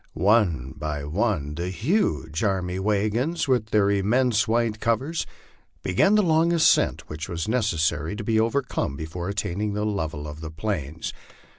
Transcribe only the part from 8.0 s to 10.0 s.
to be overcome before attaining the